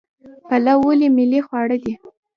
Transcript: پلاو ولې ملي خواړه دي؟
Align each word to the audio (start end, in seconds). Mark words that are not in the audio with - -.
پلاو 0.47 0.81
ولې 0.87 1.07
ملي 1.17 1.39
خواړه 1.47 1.77
دي؟ 1.83 1.93